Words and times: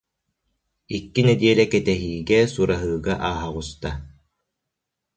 Икки 0.95 1.21
нэдиэлэ 1.25 1.65
кэтэһиигэ, 1.71 2.39
сураһыыга 2.53 3.13
ааһа 3.27 3.45
оҕуста 3.51 3.91